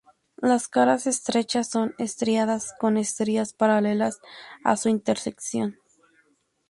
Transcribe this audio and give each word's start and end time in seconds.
Las 0.41 0.67
caras 0.67 1.05
estrechas 1.05 1.67
son 1.69 1.93
estriadas 1.99 2.73
con 2.79 2.97
estrías 2.97 3.53
paralelas 3.53 4.19
a 4.63 4.75
su 4.75 4.89
intersección. 4.89 5.77